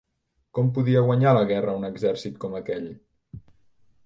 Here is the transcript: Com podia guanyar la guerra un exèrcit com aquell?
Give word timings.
Com 0.57 0.71
podia 0.77 1.03
guanyar 1.09 1.33
la 1.39 1.43
guerra 1.53 1.75
un 1.83 1.87
exèrcit 1.91 2.41
com 2.47 2.57
aquell? 2.63 2.89